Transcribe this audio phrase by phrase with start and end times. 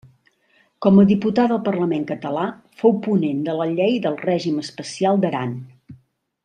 [0.85, 2.47] Com a diputada al Parlament català
[2.81, 5.57] fou ponent de la llei del règim especial d'Aran.